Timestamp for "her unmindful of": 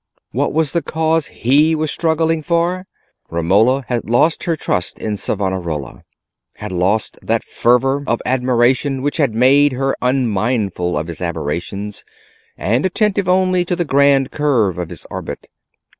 9.73-11.05